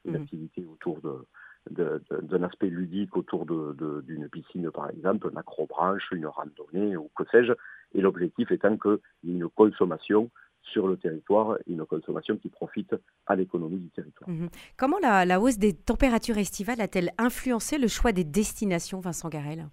une 0.04 0.12
mmh. 0.12 0.16
activité 0.16 0.66
autour 0.70 1.00
de, 1.00 1.24
d'un 1.70 2.42
aspect 2.42 2.68
ludique 2.68 3.16
autour 3.16 3.46
d'une 3.46 4.28
piscine, 4.28 4.70
par 4.70 4.90
exemple, 4.90 5.30
un 5.32 5.38
acrobranche, 5.38 6.10
une 6.12 6.26
randonnée 6.26 6.96
ou 6.96 7.10
que 7.16 7.24
sais-je, 7.30 7.52
et 7.94 8.00
l'objectif 8.00 8.50
étant 8.50 8.76
qu'il 8.76 8.98
y 9.24 9.32
ait 9.32 9.34
une 9.36 9.48
consommation 9.48 10.30
sur 10.62 10.86
le 10.86 10.96
territoire, 10.96 11.58
une 11.66 11.84
consommation 11.84 12.36
qui 12.36 12.48
profite 12.48 12.94
à 13.26 13.34
l'économie 13.34 13.78
du 13.78 13.90
territoire. 13.90 14.28
Mhm. 14.28 14.48
Comment 14.76 14.98
la, 15.00 15.40
hausse 15.40 15.58
des 15.58 15.74
températures 15.74 16.38
estivales 16.38 16.80
a-t-elle 16.80 17.10
influencé 17.18 17.78
le 17.78 17.88
choix 17.88 18.12
des 18.12 18.24
destinations, 18.24 19.00
Vincent 19.00 19.28
Garel? 19.28 19.66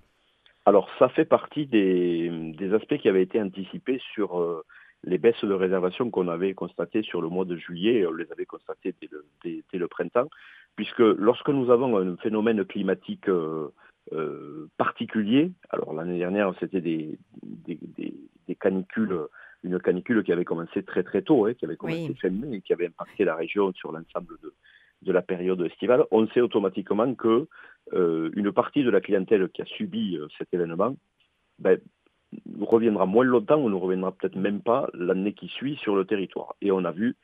Alors, 0.65 0.89
ça 0.99 1.09
fait 1.09 1.25
partie 1.25 1.67
des, 1.67 2.73
aspects 2.73 2.97
qui 2.97 3.09
avaient 3.09 3.23
été 3.23 3.41
anticipés 3.41 4.01
sur 4.13 4.39
euh, 4.39 4.63
les 5.03 5.17
baisses 5.17 5.43
de 5.43 5.53
réservation 5.53 6.09
qu'on 6.11 6.27
avait 6.27 6.53
constatées 6.53 7.03
sur 7.03 7.21
le 7.21 7.29
mois 7.29 7.45
de 7.45 7.55
juillet, 7.55 8.05
on 8.05 8.13
les 8.13 8.31
avait 8.31 8.45
constatées 8.45 8.93
dès 9.43 9.77
le 9.77 9.87
printemps 9.87 10.27
puisque 10.79 10.99
lorsque 10.99 11.49
nous 11.49 11.71
avons 11.71 11.97
un 11.97 12.15
phénomène 12.15 12.63
climatique 12.63 13.27
euh, 13.27 13.67
euh, 14.13 14.69
particulier, 14.77 15.51
alors 15.71 15.93
l'année 15.93 16.17
dernière 16.17 16.53
c'était 16.57 16.79
des, 16.79 17.19
canicules, 18.61 19.19
une 19.63 19.77
canicule 19.81 20.23
qui 20.23 20.31
avait 20.31 20.45
commencé 20.45 20.81
très 20.83 21.03
très 21.03 21.21
tôt, 21.21 21.45
hein, 21.45 21.53
qui 21.53 21.65
avait 21.65 21.75
commencé 21.75 22.15
fin 22.21 22.29
mai 22.29 22.55
et 22.55 22.61
qui 22.61 22.71
avait 22.71 22.85
impacté 22.85 23.25
la 23.25 23.35
région 23.35 23.73
sur 23.73 23.91
l'ensemble 23.91 24.37
de, 25.01 25.11
la 25.11 25.21
période 25.21 25.59
estivale, 25.63 26.05
on 26.11 26.27
sait 26.27 26.39
automatiquement 26.39 27.13
que 27.13 27.49
euh, 27.91 28.29
une 28.37 28.53
partie 28.53 28.85
de 28.85 28.89
la 28.89 29.01
clientèle 29.01 29.49
qui 29.49 29.61
a 29.61 29.65
subi 29.65 30.17
cet 30.37 30.53
événement 30.53 30.95
ben, 31.57 31.77
reviendra 32.61 33.05
moins 33.05 33.25
longtemps, 33.25 33.57
on 33.57 33.69
ne 33.69 33.75
reviendra 33.75 34.13
peut-être 34.13 34.37
même 34.37 34.61
pas 34.61 34.87
l'année 34.93 35.33
qui 35.33 35.49
suit 35.49 35.75
sur 35.75 35.97
le 35.97 36.05
territoire. 36.05 36.55
Et 36.61 36.71
on 36.71 36.85
a 36.85 36.91
vu 36.91 37.17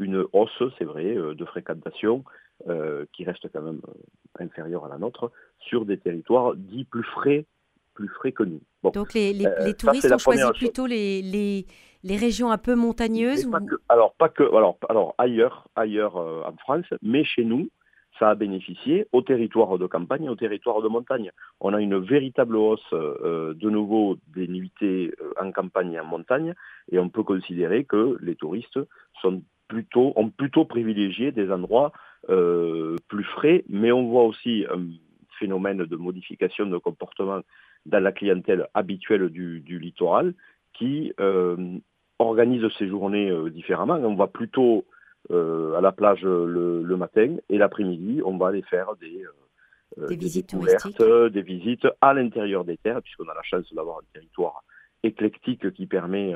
une 0.00 0.24
hausse, 0.32 0.62
c'est 0.78 0.86
vrai, 0.86 1.14
de 1.14 1.44
fréquentation 1.44 2.24
qui 3.12 3.24
reste 3.24 3.48
quand 3.52 3.62
même 3.62 3.80
inférieure 4.38 4.84
à 4.84 4.88
la 4.88 4.98
nôtre 4.98 5.32
sur 5.58 5.84
des 5.84 5.98
territoires 5.98 6.54
dits 6.54 6.84
plus 6.84 7.04
frais 7.04 7.46
plus 7.94 8.08
frais 8.08 8.32
que 8.32 8.42
nous. 8.42 8.60
Donc 8.94 9.12
les, 9.12 9.34
les, 9.34 9.74
touristes 9.74 10.10
ont 10.10 10.18
choisi 10.18 10.42
plutôt 10.54 10.86
les, 10.86 11.20
les, 11.20 11.66
les, 12.04 12.16
régions 12.16 12.50
un 12.50 12.56
peu 12.56 12.74
montagneuses 12.74 13.44
ou... 13.44 13.52
Alors 13.90 14.14
pas 14.14 14.30
que, 14.30 14.44
alors, 14.44 14.78
alors 14.88 15.14
ailleurs, 15.18 15.68
ailleurs 15.76 16.16
en 16.16 16.56
France, 16.56 16.86
mais 17.02 17.22
chez 17.22 17.44
nous, 17.44 17.68
ça 18.18 18.30
a 18.30 18.34
bénéficié 18.34 19.06
aux 19.12 19.22
territoires 19.22 19.78
de 19.78 19.86
campagne 19.86 20.24
et 20.24 20.28
aux 20.28 20.36
territoires 20.36 20.82
de 20.82 20.88
montagne. 20.88 21.32
On 21.60 21.74
a 21.74 21.80
une 21.80 21.98
véritable 21.98 22.56
hausse 22.56 22.80
euh, 22.92 23.54
de 23.54 23.70
nouveau 23.70 24.16
des 24.28 24.46
nuitées 24.48 25.12
euh, 25.20 25.32
en 25.40 25.50
campagne 25.50 25.94
et 25.94 26.00
en 26.00 26.04
montagne, 26.04 26.54
et 26.90 26.98
on 26.98 27.08
peut 27.08 27.22
considérer 27.22 27.84
que 27.84 28.16
les 28.20 28.36
touristes 28.36 28.78
sont 29.20 29.42
plutôt, 29.66 30.12
ont 30.16 30.30
plutôt 30.30 30.64
privilégié 30.64 31.32
des 31.32 31.50
endroits 31.50 31.92
euh, 31.92 31.98
plus 32.26 33.24
frais, 33.24 33.64
mais 33.68 33.92
on 33.92 34.08
voit 34.08 34.24
aussi 34.24 34.64
un 34.70 34.84
phénomène 35.38 35.84
de 35.84 35.96
modification 35.96 36.66
de 36.66 36.78
comportement 36.78 37.40
dans 37.86 38.00
la 38.00 38.12
clientèle 38.12 38.68
habituelle 38.74 39.28
du, 39.28 39.60
du 39.60 39.78
littoral 39.78 40.34
qui 40.72 41.12
organise 42.18 42.64
ses 42.78 42.88
journées 42.88 43.32
différemment. 43.50 43.94
On 43.94 44.14
va 44.14 44.28
plutôt 44.28 44.84
euh, 45.30 45.74
à 45.74 45.80
la 45.80 45.92
plage 45.92 46.22
le, 46.22 46.82
le 46.82 46.96
matin 46.96 47.36
et 47.48 47.56
l'après-midi, 47.56 48.22
on 48.24 48.36
va 48.36 48.48
aller 48.48 48.62
faire 48.62 48.96
des, 49.00 49.24
euh, 49.98 50.08
des, 50.08 50.16
visites 50.16 50.56
des 50.56 51.42
visites 51.42 51.86
à 52.00 52.12
l'intérieur 52.12 52.64
des 52.64 52.76
terres, 52.76 53.00
puisqu'on 53.02 53.28
a 53.28 53.34
la 53.34 53.42
chance 53.42 53.72
d'avoir 53.72 53.98
un 53.98 54.12
territoire 54.12 54.64
éclectique 55.02 55.72
qui 55.72 55.86
permet 55.86 56.34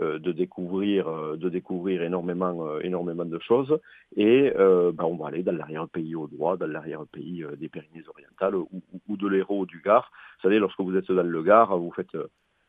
euh, 0.00 0.18
de 0.18 0.32
découvrir 0.32 1.36
de 1.36 1.48
découvrir 1.48 2.02
énormément 2.02 2.78
énormément 2.80 3.24
de 3.24 3.38
choses 3.38 3.78
et 4.16 4.52
ben, 4.56 5.04
on 5.04 5.16
va 5.16 5.28
aller 5.28 5.42
dans 5.42 5.56
l'arrière-pays 5.56 6.14
au 6.14 6.26
droit, 6.26 6.56
dans 6.56 6.66
l'arrière-pays 6.66 7.44
des 7.58 7.68
Pyrénées-Orientales 7.68 8.56
ou, 8.56 8.68
ou, 9.08 9.16
de 9.16 9.28
l'Hérault 9.28 9.66
du 9.66 9.80
Gard. 9.80 10.10
Vous 10.36 10.42
savez, 10.42 10.58
lorsque 10.58 10.80
vous 10.80 10.96
êtes 10.96 11.10
dans 11.10 11.22
le 11.22 11.42
Gard, 11.42 11.76
vous 11.78 11.92
faites 11.92 12.16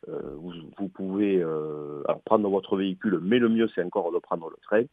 vous, 0.06 0.52
vous, 0.78 0.88
pouvez 0.88 1.42
alors 1.42 2.22
prendre 2.24 2.48
votre 2.48 2.76
véhicule, 2.76 3.18
mais 3.22 3.38
le 3.38 3.48
mieux 3.48 3.68
c'est 3.74 3.82
encore 3.82 4.12
de 4.12 4.18
prendre 4.18 4.48
le 4.50 4.56
train. 4.62 4.84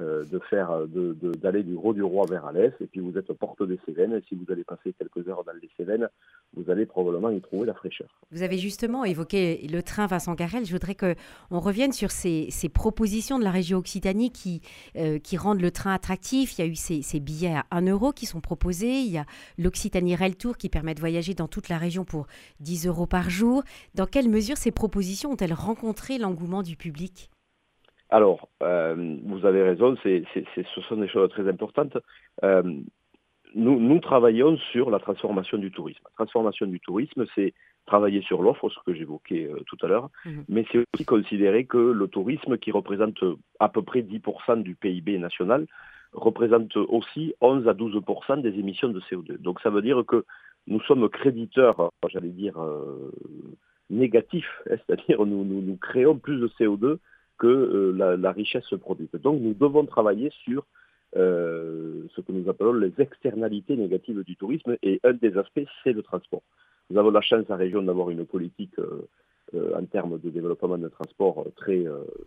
Euh, 0.00 0.24
de 0.24 0.38
faire 0.48 0.86
d'aller 0.88 1.62
du 1.62 1.74
Gros 1.74 1.92
du 1.92 2.02
Roi 2.02 2.24
vers 2.26 2.46
Alès 2.46 2.72
et 2.80 2.86
puis 2.86 3.00
vous 3.00 3.18
êtes 3.18 3.28
aux 3.28 3.34
portes 3.34 3.62
des 3.62 3.78
Cévennes. 3.84 4.14
Et 4.14 4.22
si 4.26 4.34
vous 4.34 4.50
allez 4.50 4.64
passer 4.64 4.94
quelques 4.94 5.28
heures 5.28 5.44
dans 5.44 5.52
les 5.52 5.68
Cévennes 5.76 6.08
vous 6.54 6.70
allez 6.70 6.86
probablement 6.86 7.30
y 7.30 7.40
trouver 7.40 7.66
la 7.66 7.74
fraîcheur. 7.74 8.08
Vous 8.30 8.42
avez 8.42 8.58
justement 8.58 9.04
évoqué 9.04 9.66
le 9.70 9.82
train 9.82 10.06
Vincent 10.06 10.34
Garel. 10.34 10.64
Je 10.66 10.72
voudrais 10.72 10.94
qu'on 10.94 11.58
revienne 11.58 11.92
sur 11.92 12.10
ces, 12.10 12.50
propositions 12.72 13.38
de 13.38 13.44
la 13.44 13.50
région 13.50 13.78
Occitanie 13.78 14.30
qui, 14.30 14.60
euh, 14.96 15.18
qui 15.18 15.36
rendent 15.36 15.60
le 15.60 15.70
train 15.70 15.94
attractif. 15.94 16.58
Il 16.58 16.60
y 16.62 16.64
a 16.64 16.70
eu 16.70 16.74
ces, 16.74 17.02
ces 17.02 17.20
billets 17.20 17.54
à 17.54 17.66
1 17.70 17.86
euro 17.88 18.12
qui 18.12 18.26
sont 18.26 18.40
proposés. 18.40 19.00
Il 19.00 19.10
y 19.10 19.18
a 19.18 19.24
l'Occitanie 19.58 20.14
Rail 20.14 20.36
Tour 20.36 20.56
qui 20.56 20.68
permet 20.68 20.94
de 20.94 21.00
voyager 21.00 21.34
dans 21.34 21.48
toute 21.48 21.68
la 21.68 21.78
région 21.78 22.04
pour 22.04 22.26
10 22.60 22.86
euros 22.86 23.06
par 23.06 23.30
jour. 23.30 23.62
Dans 23.94 24.06
quelle 24.06 24.28
mesure 24.28 24.56
ces 24.56 24.72
propositions 24.72 25.32
ont-elles 25.32 25.54
rencontré 25.54 26.18
l'engouement 26.18 26.62
du 26.62 26.76
public? 26.76 27.31
Alors, 28.12 28.50
euh, 28.62 29.16
vous 29.24 29.46
avez 29.46 29.62
raison, 29.62 29.96
c'est, 30.02 30.22
ce 30.34 30.80
sont 30.82 30.96
des 30.96 31.08
choses 31.08 31.30
très 31.30 31.48
importantes. 31.48 31.96
Euh, 32.44 32.62
nous, 33.54 34.00
travaillons 34.00 34.58
sur 34.70 34.90
la 34.90 34.98
transformation 34.98 35.56
du 35.56 35.70
tourisme. 35.70 36.00
La 36.04 36.24
transformation 36.24 36.66
du 36.66 36.78
tourisme, 36.78 37.24
c'est 37.34 37.54
travailler 37.86 38.20
sur 38.20 38.42
l'offre, 38.42 38.68
ce 38.68 38.78
que 38.84 38.92
j'évoquais 38.94 39.46
euh, 39.46 39.60
tout 39.66 39.78
à 39.82 39.88
l'heure, 39.88 40.10
mhm. 40.26 40.44
mais 40.48 40.66
c'est 40.70 40.78
aussi 40.78 41.06
considérer 41.06 41.64
que 41.64 41.78
le 41.78 42.06
tourisme, 42.06 42.58
qui 42.58 42.70
représente 42.70 43.18
à 43.60 43.70
peu 43.70 43.82
près 43.82 44.02
10% 44.02 44.62
du 44.62 44.74
PIB 44.74 45.18
national, 45.18 45.66
représente 46.12 46.76
aussi 46.76 47.34
11 47.40 47.66
à 47.66 47.72
12% 47.72 48.42
des 48.42 48.58
émissions 48.58 48.88
de 48.88 49.00
CO2. 49.00 49.38
Donc 49.38 49.60
ça 49.62 49.70
veut 49.70 49.82
dire 49.82 50.02
que 50.06 50.26
nous 50.66 50.80
sommes 50.82 51.08
créditeurs, 51.08 51.90
j'allais 52.10 52.28
dire, 52.28 52.54
négatifs, 53.88 54.62
hein, 54.70 54.76
c'est-à-dire 54.86 55.24
nous, 55.24 55.44
nous, 55.44 55.62
nous 55.62 55.76
créons 55.76 56.18
plus 56.18 56.38
de 56.38 56.48
CO2 56.60 56.98
que 57.42 57.48
euh, 57.48 58.16
la, 58.16 58.30
richesse 58.30 58.64
se 58.66 58.76
produise. 58.76 59.10
Donc 59.14 59.40
nous 59.40 59.52
devons 59.52 59.84
travailler 59.84 60.30
sur 60.44 60.64
euh, 61.16 62.04
ce 62.14 62.20
que 62.20 62.30
nous 62.30 62.48
appelons 62.48 62.74
les 62.74 62.92
externalités 62.98 63.76
négatives 63.76 64.22
du 64.22 64.36
tourisme 64.36 64.76
et 64.80 65.00
un 65.02 65.12
des 65.14 65.36
aspects, 65.36 65.66
c'est 65.82 65.92
le 65.92 66.02
transport. 66.02 66.42
Nous 66.88 66.98
avons 67.00 67.10
la 67.10 67.20
chance 67.20 67.44
en 67.50 67.56
région 67.56 67.82
d'avoir 67.82 68.10
une 68.10 68.24
politique 68.26 68.78
euh, 68.78 69.74
en 69.76 69.84
termes 69.86 70.20
de 70.20 70.30
développement 70.30 70.78
de 70.78 70.86
transport 70.86 71.44
très, 71.56 71.84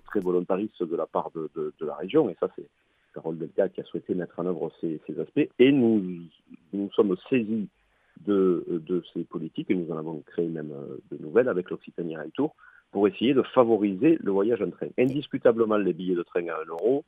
très 0.08 0.20
volontariste 0.20 0.84
de 0.84 0.96
la 0.98 1.06
part 1.06 1.32
de, 1.34 1.74
la 1.80 1.96
région 1.96 2.30
et 2.30 2.36
ça 2.42 2.50
c'est 2.56 2.68
Carole 3.14 3.38
Delta 3.38 3.70
qui 3.70 3.80
a 3.80 3.86
souhaité 3.86 4.14
mettre 4.16 4.38
en 4.40 4.46
œuvre 4.46 4.70
ces, 4.82 5.00
aspects 5.20 5.50
et 5.58 5.72
nous 5.72 6.04
nous 6.74 6.92
sommes 6.92 7.16
saisis 7.30 7.70
de, 8.28 8.66
de, 8.68 9.02
ces 9.14 9.24
politiques 9.24 9.72
et 9.72 9.76
nous 9.76 9.92
en 9.92 9.98
avons 9.98 10.22
créé 10.26 10.48
même 10.50 10.74
de 11.10 11.18
nouvelles 11.18 11.48
avec 11.48 11.72
l'Occitanie 11.72 12.18
Rail 12.18 12.32
Tour 12.32 12.54
pour 12.96 13.10
essayer 13.10 13.34
de 13.34 13.42
favoriser 13.42 14.18
le 14.24 14.32
voyage 14.32 14.62
en 14.62 14.72
train. 14.72 14.88
Indiscutablement, 14.98 15.76
les 15.76 15.92
billets 15.92 16.16
de 16.16 16.24
train 16.24 16.48
à 16.48 16.62
1 16.62 16.70
euro, 16.70 17.04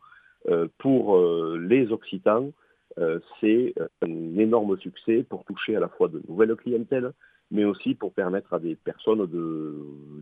euh, 0.49 0.67
pour 0.79 1.15
euh, 1.15 1.57
les 1.65 1.93
Occitans, 1.93 2.51
euh, 2.97 3.21
c'est 3.39 3.73
un 4.01 4.37
énorme 4.37 4.77
succès 4.79 5.23
pour 5.23 5.45
toucher 5.45 5.77
à 5.77 5.79
la 5.79 5.87
fois 5.87 6.09
de 6.09 6.21
nouvelles 6.27 6.57
clientèles, 6.57 7.13
mais 7.51 7.63
aussi 7.63 7.95
pour 7.95 8.11
permettre 8.11 8.53
à 8.53 8.59
des 8.59 8.75
personnes 8.75 9.27
de 9.27 9.77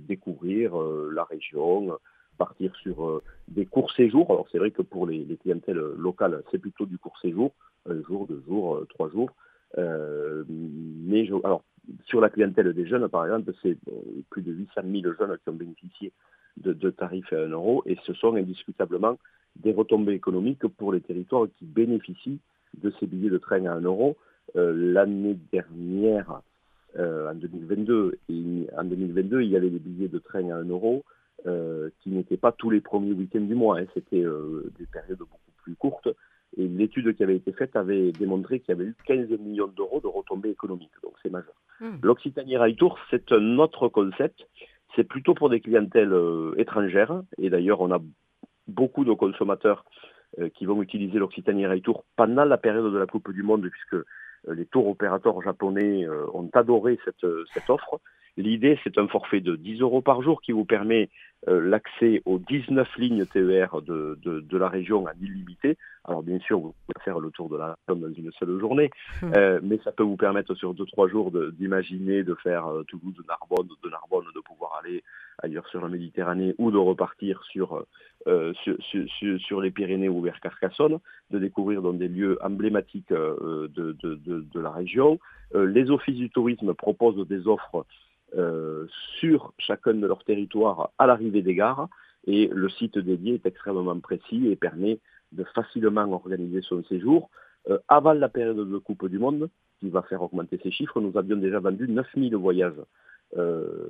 découvrir 0.07 0.77
la 0.77 1.23
région, 1.23 1.97
partir 2.37 2.75
sur 2.75 3.23
des 3.47 3.65
courts 3.65 3.91
séjours. 3.93 4.29
Alors 4.29 4.45
c'est 4.51 4.59
vrai 4.59 4.69
que 4.69 4.83
pour 4.83 5.07
les, 5.07 5.25
clientèles 5.37 5.81
locales, 5.97 6.43
c'est 6.51 6.59
plutôt 6.59 6.85
du 6.85 6.99
court 6.99 7.17
séjour, 7.19 7.55
un 7.89 8.03
jour, 8.03 8.27
deux 8.27 8.43
jours, 8.47 8.85
trois 8.89 9.09
jours. 9.09 9.31
mais 9.75 11.25
je, 11.25 11.33
alors 11.43 11.63
sur 12.05 12.21
la 12.21 12.29
clientèle 12.29 12.71
des 12.73 12.85
jeunes, 12.85 13.07
par 13.09 13.25
exemple, 13.25 13.51
c'est 13.61 13.77
euh, 13.89 14.21
plus 14.29 14.41
de 14.41 14.51
800 14.51 14.81
000 14.83 15.13
jeunes 15.17 15.37
qui 15.43 15.49
ont 15.49 15.53
bénéficié 15.53 16.11
de, 16.57 16.89
tarifs 16.89 17.33
à 17.33 17.37
1 17.37 17.49
euro 17.49 17.83
et 17.85 17.97
ce 18.05 18.13
sont 18.13 18.35
indiscutablement 18.35 19.17
des 19.57 19.73
retombées 19.73 20.13
économiques 20.13 20.65
pour 20.67 20.93
les 20.93 21.01
territoires 21.01 21.47
qui 21.57 21.65
bénéficient 21.65 22.39
de 22.77 22.93
ces 22.99 23.07
billets 23.07 23.29
de 23.29 23.37
train 23.37 23.65
à 23.65 23.73
1 23.73 23.81
euro. 23.81 24.15
Euh, 24.55 24.73
l'année 24.93 25.37
dernière, 25.51 26.41
euh, 26.97 27.29
en 27.29 27.35
2022, 27.35 28.19
et 28.29 28.67
en 28.77 28.83
2022, 28.83 29.41
il 29.41 29.49
y 29.49 29.57
avait 29.57 29.69
des 29.69 29.79
billets 29.79 30.07
de 30.07 30.19
train 30.19 30.49
à 30.49 30.55
1 30.57 30.69
euro 30.69 31.03
qui 32.01 32.09
n'étaient 32.09 32.37
pas 32.37 32.51
tous 32.51 32.71
les 32.71 32.81
premiers 32.81 33.11
week-ends 33.11 33.41
du 33.41 33.53
mois, 33.53 33.77
hein. 33.77 33.85
c'était 33.93 34.23
des 34.79 34.85
périodes 34.87 35.19
beaucoup 35.19 35.51
plus 35.61 35.75
courtes. 35.75 36.07
Et 36.57 36.67
l'étude 36.67 37.15
qui 37.15 37.23
avait 37.23 37.35
été 37.35 37.51
faite 37.51 37.75
avait 37.75 38.11
démontré 38.11 38.59
qu'il 38.59 38.69
y 38.69 38.77
avait 38.79 38.89
eu 38.89 38.95
15 39.05 39.29
millions 39.39 39.67
d'euros 39.67 39.99
de 39.99 40.07
retombées 40.07 40.51
économiques. 40.51 40.93
Donc 41.03 41.13
c'est 41.21 41.31
majeur. 41.31 41.53
Hmm. 41.79 41.97
L'Occitanie 42.01 42.57
Rail 42.57 42.75
Tour, 42.75 42.97
c'est 43.09 43.31
un 43.31 43.57
autre 43.59 43.89
concept. 43.89 44.47
C'est 44.95 45.03
plutôt 45.03 45.33
pour 45.33 45.49
des 45.49 45.59
clientèles 45.59 46.13
euh, 46.13 46.53
étrangères. 46.57 47.21
Et 47.37 47.49
d'ailleurs, 47.49 47.81
on 47.81 47.91
a 47.91 47.99
beaucoup 48.67 49.03
de 49.03 49.13
consommateurs 49.13 49.85
euh, 50.39 50.49
qui 50.49 50.65
vont 50.65 50.81
utiliser 50.81 51.19
l'Occitanie 51.19 51.65
Rail 51.65 51.81
Tour 51.81 52.05
pendant 52.15 52.45
la 52.45 52.57
période 52.57 52.91
de 52.91 52.97
la 52.97 53.05
Coupe 53.05 53.31
du 53.33 53.43
Monde, 53.43 53.67
puisque 53.69 53.95
euh, 53.95 54.53
les 54.53 54.65
tours 54.65 54.87
opérateurs 54.87 55.41
japonais 55.41 56.07
ont 56.33 56.49
adoré 56.53 56.99
cette, 57.03 57.25
cette 57.53 57.69
offre. 57.69 57.99
L'idée, 58.37 58.77
c'est 58.83 58.97
un 58.97 59.07
forfait 59.07 59.39
de 59.39 59.55
10 59.55 59.79
euros 59.79 60.01
par 60.01 60.21
jour 60.21 60.41
qui 60.41 60.51
vous 60.51 60.65
permet 60.65 61.09
euh, 61.47 61.61
l'accès 61.61 62.21
aux 62.25 62.37
19 62.37 62.97
lignes 62.97 63.25
TER 63.25 63.81
de, 63.81 64.19
de, 64.21 64.57
la 64.57 64.67
région 64.67 65.05
en 65.05 65.11
illimité. 65.21 65.77
Alors 66.03 66.21
bien 66.21 66.39
sûr, 66.39 66.59
vous 66.59 66.73
pouvez 66.85 67.03
faire 67.03 67.19
le 67.19 67.29
tour 67.29 67.49
de 67.49 67.57
la 67.57 67.77
dans 67.87 68.11
une 68.13 68.31
seule 68.33 68.59
journée, 68.59 68.89
hmm. 69.21 69.31
euh, 69.35 69.59
mais 69.63 69.79
ça 69.83 69.91
peut 69.91 70.03
vous 70.03 70.17
permettre 70.17 70.53
sur 70.55 70.73
2-3 70.73 71.09
jours 71.09 71.31
d'imaginer 71.53 72.23
de, 72.23 72.35
faire 72.35 72.67
euh, 72.67 72.83
Toulouse-Narbonne, 72.83 73.69
de 73.83 73.89
Narbonne, 73.89 74.25
de 74.35 74.39
pouvoir 74.41 74.81
aller 74.83 75.03
ailleurs 75.41 75.67
sur 75.67 75.81
la 75.81 75.87
Méditerranée 75.87 76.55
ou 76.57 76.71
de 76.71 76.77
repartir 76.77 77.41
sur, 77.43 77.85
sur, 78.25 78.75
sur, 78.81 79.39
sur, 79.39 79.61
les 79.61 79.69
Pyrénées 79.71 80.09
ou 80.09 80.21
vers 80.21 80.39
Carcassonne, 80.39 80.99
de 81.29 81.39
découvrir 81.39 81.81
dans 81.81 81.93
des 81.93 82.07
lieux 82.07 82.37
emblématiques 82.41 83.11
de, 83.11 83.69
de, 83.75 84.59
la 84.59 84.71
région. 84.71 85.19
les 85.53 85.91
offices 85.91 86.15
du 86.15 86.29
tourisme 86.29 86.73
proposent 86.73 87.27
des 87.27 87.47
offres 87.47 87.75
euh, 87.75 87.83
sur 89.19 89.53
chacun 89.57 89.93
de 89.93 90.07
leurs 90.07 90.23
territoires 90.23 90.91
à 90.97 91.07
l'arrivée 91.07 91.41
des 91.41 91.55
gares. 91.55 91.87
Et 92.27 92.47
le 92.47 92.69
site 92.69 92.97
dédié 92.97 93.35
est 93.35 93.45
extrêmement 93.45 93.99
précis 93.99 94.47
et 94.47 94.55
permet 94.55 94.99
de 95.31 95.43
facilement 95.43 96.11
organiser 96.11 96.61
son 96.61 96.83
séjour. 96.83 97.29
Euh, 97.69 97.79
avant 97.87 98.13
la 98.13 98.29
période 98.29 98.57
de 98.57 98.77
Coupe 98.77 99.07
du 99.07 99.19
Monde, 99.19 99.49
qui 99.79 99.89
va 99.89 100.01
faire 100.03 100.21
augmenter 100.21 100.59
ces 100.61 100.71
chiffres, 100.71 101.01
nous 101.01 101.17
avions 101.17 101.37
déjà 101.37 101.59
vendu 101.59 101.87
9000 101.87 102.35
voyages 102.35 102.81
euh, 103.37 103.87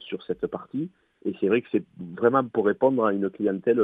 sur 0.00 0.22
cette 0.24 0.46
partie. 0.46 0.90
Et 1.24 1.34
c'est 1.40 1.48
vrai 1.48 1.62
que 1.62 1.68
c'est 1.70 1.84
vraiment 1.98 2.44
pour 2.44 2.66
répondre 2.66 3.04
à 3.04 3.12
une 3.12 3.30
clientèle 3.30 3.80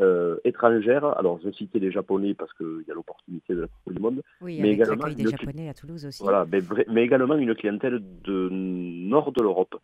euh, 0.00 0.36
étrangères. 0.44 1.04
Alors, 1.18 1.40
je 1.44 1.50
citais 1.50 1.78
les 1.78 1.90
Japonais 1.90 2.34
parce 2.34 2.52
qu'il 2.54 2.84
y 2.86 2.90
a 2.90 2.94
l'opportunité 2.94 3.54
de 3.54 3.62
la 3.62 3.66
Coupe 3.66 3.94
du 3.94 4.00
Monde. 4.00 4.22
Oui, 4.40 4.58
mais 4.60 4.72
également 4.72 5.08
des 5.08 5.26
Japonais 5.26 5.68
à 5.68 5.74
Toulouse 5.74 6.04
aussi. 6.06 6.22
Voilà, 6.22 6.46
mais, 6.88 7.04
également 7.04 7.36
une 7.36 7.54
clientèle 7.54 8.02
de 8.24 8.48
nord 8.50 9.32
de 9.32 9.42
l'Europe 9.42 9.76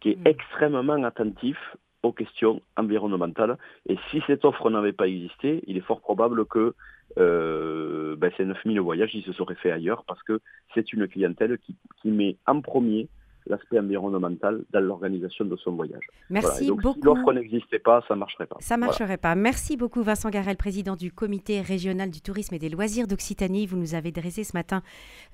qui 0.00 0.10
est 0.10 0.16
Mm. 0.16 0.26
extrêmement 0.26 1.02
attentif 1.04 1.56
aux 2.02 2.12
questions 2.12 2.62
environnementales. 2.76 3.58
Et 3.88 3.96
si 4.10 4.22
cette 4.26 4.44
offre 4.44 4.70
n'avait 4.70 4.92
pas 4.92 5.08
existé, 5.08 5.62
il 5.66 5.76
est 5.76 5.80
fort 5.82 6.00
probable 6.00 6.46
que 6.46 6.74
euh, 7.18 8.14
ben, 8.16 8.30
ces 8.36 8.44
9000 8.44 8.80
voyages, 8.80 9.14
ils 9.14 9.24
se 9.24 9.32
seraient 9.32 9.56
faits 9.56 9.72
ailleurs 9.72 10.04
parce 10.06 10.22
que 10.22 10.40
c'est 10.74 10.92
une 10.92 11.08
clientèle 11.08 11.58
qui, 11.58 11.74
qui 12.00 12.10
met 12.10 12.36
en 12.46 12.60
premier 12.60 13.08
l'aspect 13.48 13.78
environnemental 13.78 14.64
dans 14.72 14.80
l'organisation 14.80 15.44
de 15.44 15.56
son 15.56 15.72
voyage. 15.72 16.04
Merci 16.30 16.66
donc, 16.66 16.80
si 16.80 16.86
beaucoup. 16.86 17.00
l'offre 17.04 17.32
n'existait 17.32 17.78
pas, 17.78 18.04
ça 18.08 18.14
ne 18.14 18.20
marcherait 18.20 18.46
pas. 18.46 18.56
Ça 18.60 18.76
ne 18.76 18.80
Voilà. 18.80 18.90
marcherait 18.90 19.16
pas. 19.16 19.34
Merci 19.34 19.76
beaucoup 19.76 20.02
Vincent 20.02 20.30
Garel, 20.30 20.56
président 20.56 20.96
du 20.96 21.12
comité 21.12 21.60
régional 21.60 22.10
du 22.10 22.20
tourisme 22.20 22.54
et 22.54 22.58
des 22.58 22.68
loisirs 22.68 23.06
d'Occitanie. 23.06 23.66
Vous 23.66 23.76
nous 23.76 23.94
avez 23.94 24.12
dressé 24.12 24.44
ce 24.44 24.56
matin 24.56 24.82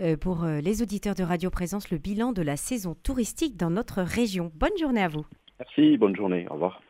euh, 0.00 0.16
pour 0.16 0.44
euh, 0.44 0.60
les 0.60 0.82
auditeurs 0.82 1.14
de 1.14 1.22
Radio 1.22 1.50
Présence 1.50 1.90
le 1.90 1.98
bilan 1.98 2.32
de 2.32 2.42
la 2.42 2.56
saison 2.56 2.94
touristique 3.02 3.56
dans 3.56 3.70
notre 3.70 4.02
région. 4.02 4.50
Bonne 4.54 4.76
journée 4.78 5.02
à 5.02 5.08
vous. 5.08 5.26
Merci, 5.58 5.96
bonne 5.96 6.16
journée, 6.16 6.46
au 6.50 6.54
revoir. 6.54 6.80